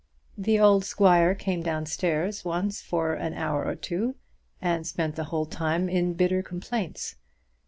The 0.35 0.59
old 0.59 0.83
squire 0.83 1.35
came 1.35 1.61
down 1.61 1.85
stairs 1.85 2.43
once 2.43 2.81
for 2.81 3.13
an 3.13 3.35
hour 3.35 3.65
or 3.67 3.75
two, 3.75 4.15
and 4.59 4.87
spent 4.87 5.15
the 5.15 5.25
whole 5.25 5.45
time 5.45 5.87
in 5.87 6.15
bitter 6.15 6.41
complaints. 6.41 7.17